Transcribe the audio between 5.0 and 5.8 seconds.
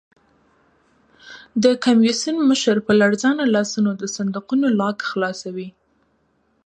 خلاصوي.